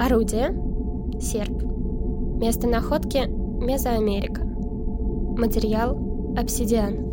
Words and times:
Орудие– 0.00 0.54
серп. 1.20 1.62
Место 2.40 2.66
находки– 2.66 3.18
Мезоамерика. 3.28 4.42
Материал– 5.38 6.34
обсидиан. 6.38 7.04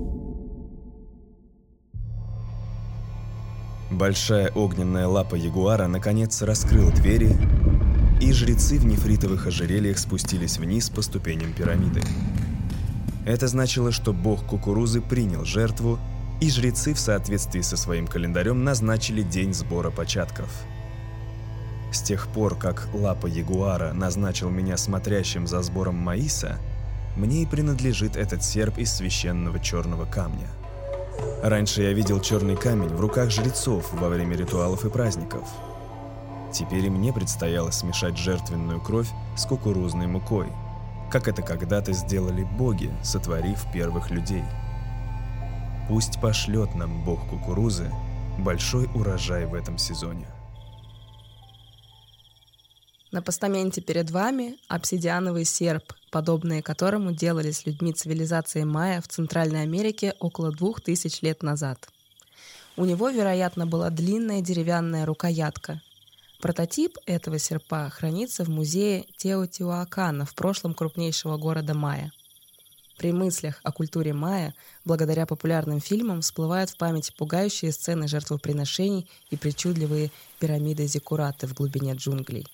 Большая 3.92 4.54
огненная 4.56 5.06
лапа 5.06 5.36
ягуара 5.36 5.88
наконец 5.88 6.42
раскрыла 6.42 6.90
двери, 6.92 7.36
и 8.22 8.32
жрецы 8.32 8.80
в 8.80 8.86
нефритовых 8.86 9.48
ожерельях 9.48 9.98
спустились 9.98 10.58
вниз 10.58 10.90
по 10.90 11.02
ступеням 11.02 11.52
пирамиды. 11.52 12.00
Это 13.26 13.48
значило, 13.48 13.92
что 13.92 14.14
бог 14.14 14.46
кукурузы 14.46 15.02
принял 15.02 15.44
жертву, 15.44 16.00
и 16.40 16.50
жрецы 16.50 16.94
в 16.94 17.00
соответствии 17.00 17.60
со 17.60 17.76
своим 17.76 18.08
календарем 18.08 18.64
назначили 18.64 19.24
день 19.24 19.54
сбора 19.54 19.92
початков. 19.92 20.66
С 21.98 22.02
тех 22.04 22.28
пор, 22.28 22.56
как 22.56 22.90
лапа 22.94 23.26
ягуара 23.26 23.92
назначил 23.92 24.52
меня 24.52 24.78
смотрящим 24.78 25.48
за 25.48 25.64
сбором 25.64 25.96
маиса, 25.96 26.60
мне 27.16 27.42
и 27.42 27.48
принадлежит 27.48 28.16
этот 28.16 28.44
серп 28.44 28.78
из 28.78 28.94
священного 28.94 29.60
черного 29.60 30.06
камня. 30.06 30.48
Раньше 31.42 31.82
я 31.82 31.94
видел 31.94 32.22
черный 32.22 32.56
камень 32.56 32.90
в 32.90 33.02
руках 33.02 33.32
жрецов 33.32 33.92
во 33.94 34.10
время 34.10 34.38
ритуалов 34.38 34.86
и 34.86 34.92
праздников. 34.92 35.50
Теперь 36.54 36.86
и 36.86 36.90
мне 36.92 37.12
предстояло 37.12 37.72
смешать 37.72 38.16
жертвенную 38.16 38.80
кровь 38.80 39.10
с 39.36 39.48
кукурузной 39.48 40.06
мукой– 40.06 40.46
как 41.10 41.28
это 41.28 41.42
когда-то 41.42 41.94
сделали 41.94 42.44
боги, 42.44 42.92
сотворив 43.02 43.66
первых 43.74 44.12
людей. 44.12 44.44
Пусть 45.90 46.22
пошлет 46.22 46.76
нам 46.76 47.04
бог 47.04 47.28
кукурузы 47.28 47.92
большой 48.38 48.88
урожай 48.94 49.48
в 49.48 49.56
этом 49.56 49.80
сезоне. 49.80 50.28
На 53.18 53.24
постаменте 53.24 53.82
перед 53.82 54.12
вами 54.12 54.60
обсидиановый 54.68 55.44
серп, 55.44 55.94
подобные 56.12 56.62
которому 56.62 57.14
делались 57.14 57.66
людьми 57.66 57.92
цивилизации 57.92 58.64
майя 58.64 59.02
в 59.02 59.08
Центральной 59.08 59.64
Америке 59.64 60.14
около 60.20 60.52
двух 60.52 60.82
тысяч 60.82 61.24
лет 61.24 61.42
назад. 61.42 61.90
У 62.76 62.86
него, 62.86 63.10
вероятно, 63.10 63.66
была 63.66 63.90
длинная 63.90 64.42
деревянная 64.42 65.08
рукоятка, 65.08 65.82
Прототип 66.42 67.00
этого 67.08 67.40
серпа 67.40 67.90
хранится 67.90 68.44
в 68.44 68.50
музее 68.50 69.08
Теотиуакана 69.18 70.24
в 70.28 70.36
прошлом 70.36 70.76
крупнейшего 70.76 71.38
города 71.38 71.74
Майя. 71.74 72.12
При 73.00 73.12
мыслях 73.12 73.60
о 73.64 73.72
культуре 73.72 74.14
майя, 74.14 74.54
благодаря 74.86 75.26
популярным 75.26 75.80
фильмам, 75.80 76.22
всплывают 76.22 76.70
в 76.70 76.78
памяти 76.78 77.12
пугающие 77.18 77.72
сцены 77.72 78.08
жертвоприношений 78.08 79.10
и 79.32 79.38
причудливые 79.38 80.12
пирамиды 80.38 80.86
зиккураты 80.86 81.48
в 81.48 81.56
глубине 81.56 81.96
джунглей. 81.96 82.46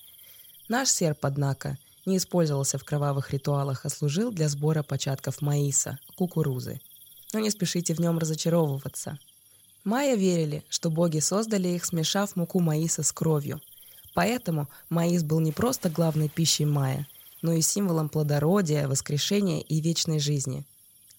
Наш 0.67 0.89
серп, 0.89 1.25
однако, 1.25 1.77
не 2.05 2.17
использовался 2.17 2.77
в 2.77 2.83
кровавых 2.83 3.31
ритуалах, 3.31 3.85
а 3.85 3.89
служил 3.89 4.31
для 4.31 4.49
сбора 4.49 4.83
початков 4.83 5.41
маиса, 5.41 5.99
кукурузы. 6.15 6.79
Но 7.33 7.39
не 7.39 7.49
спешите 7.49 7.93
в 7.93 7.99
нем 7.99 8.17
разочаровываться. 8.17 9.17
Майя 9.83 10.15
верили, 10.15 10.63
что 10.69 10.89
боги 10.89 11.19
создали 11.19 11.69
их, 11.69 11.85
смешав 11.85 12.35
муку 12.35 12.59
маиса 12.59 13.03
с 13.03 13.11
кровью– 13.11 13.61
Поэтому 14.13 14.69
маис 14.89 15.23
был 15.23 15.39
не 15.39 15.51
просто 15.51 15.89
главной 15.89 16.29
пищей 16.29 16.65
майя, 16.65 17.07
но 17.41 17.53
и 17.53 17.61
символом 17.61 18.09
плодородия, 18.09 18.87
воскрешения 18.87 19.59
и 19.61 19.81
вечной 19.81 20.19
жизни. 20.19 20.63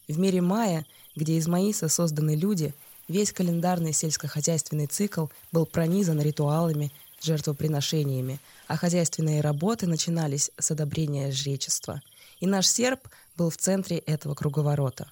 В 0.09 0.19
мире 0.19 0.41
майя, 0.41 0.87
где 1.17 1.37
из 1.37 1.49
маиса 1.49 1.89
созданы 1.89 2.37
люди, 2.37 2.73
весь 3.09 3.33
календарный 3.33 3.93
сельскохозяйственный 3.93 4.87
цикл 4.87 5.27
был 5.51 5.67
пронизан 5.67 6.21
ритуалами, 6.21 6.93
жертвоприношениями, 7.25 8.39
а 8.69 8.77
хозяйственные 8.77 9.41
работы 9.41 9.87
начинались 9.87 10.51
с 10.59 10.71
одобрения 10.71 11.33
жречества. 11.33 12.03
И 12.41 12.47
наш 12.47 12.67
серп 12.67 13.09
был 13.37 13.51
в 13.51 13.57
центре 13.57 13.99
этого 13.99 14.35
круговорота. 14.35 15.09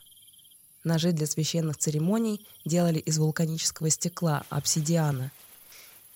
Ножи 0.84 1.12
для 1.12 1.27
священных 1.27 1.77
церемоний 1.78 2.47
делали 2.65 2.99
из 2.99 3.19
вулканического 3.19 3.91
стекла, 3.91 4.45
обсидиана– 4.50 5.31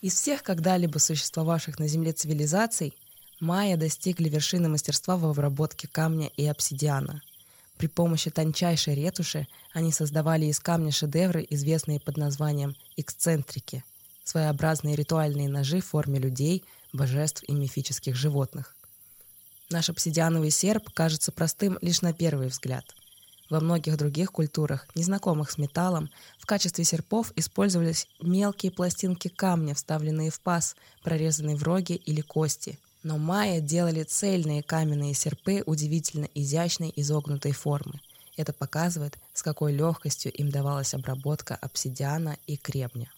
из 0.03 0.15
всех 0.15 0.43
когда-либо 0.43 0.99
существовавших 0.99 1.79
на 1.79 1.89
Земле 1.89 2.13
цивилизаций 2.13 2.95
майя 3.41 3.77
достигли 3.77 4.28
вершины 4.28 4.69
мастерства 4.69 5.17
в 5.17 5.25
обработке 5.25 5.89
камня 5.89 6.31
и 6.37 6.47
обсидиана. 6.47 7.23
При 7.78 7.87
помощи 7.89 8.31
тончайшей 8.31 8.95
ретуши 8.95 9.49
они 9.73 9.93
создавали 9.93 10.47
из 10.47 10.61
камня 10.61 10.93
шедевры, 10.93 11.47
известные 11.49 11.99
под 11.99 12.19
названием 12.19 12.77
эксцентрики, 12.97 13.84
своеобразные 14.27 14.95
ритуальные 14.95 15.49
ножи 15.49 15.81
в 15.81 15.87
форме 15.87 16.19
людей, 16.19 16.63
божеств 16.93 17.43
и 17.49 17.53
мифических 17.53 18.15
животных. 18.15 18.77
Наш 19.71 19.89
обсидиановый 19.89 20.51
серп 20.51 20.91
кажется 20.91 21.33
простым 21.33 21.79
лишь 21.81 22.03
на 22.03 22.13
первый 22.13 22.49
взгляд– 22.49 22.85
во 23.49 23.61
многих 23.61 23.97
других 23.97 24.33
культурах, 24.33 24.89
незнакомых 24.97 25.53
с 25.53 25.59
металлом, 25.59 26.11
в 26.39 26.47
качестве 26.47 26.85
серпов 26.85 27.33
использовались 27.37 28.09
мелкие 28.21 28.73
пластинки 28.73 29.29
камня, 29.29 29.75
вставленные 29.75 30.31
в 30.31 30.41
паз, 30.41 30.75
прорезанные 31.05 31.55
в 31.55 31.63
роге 31.63 31.95
или 31.95 32.23
кости. 32.23 32.79
Но 33.05 33.19
майя 33.19 33.61
делали 33.61 34.03
цельные 34.03 34.65
каменные 34.65 35.15
серпы 35.15 35.63
удивительно 35.65 36.29
изящной 36.35 36.93
изогнутой 36.97 37.53
формы. 37.53 38.01
Это 38.37 38.53
показывает, 38.53 39.17
с 39.33 39.45
какой 39.45 39.73
легкостью 39.73 40.33
им 40.33 40.51
давалась 40.51 40.93
обработка 40.93 41.55
обсидиана 41.55 42.37
и 42.49 42.57
кремня. 42.57 43.09